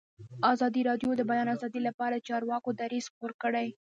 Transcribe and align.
ازادي 0.51 0.81
راډیو 0.89 1.09
د 1.15 1.17
د 1.19 1.23
بیان 1.31 1.47
آزادي 1.55 1.81
لپاره 1.87 2.15
د 2.15 2.21
چارواکو 2.29 2.69
دریځ 2.79 3.05
خپور 3.11 3.31
کړی. 3.41 3.67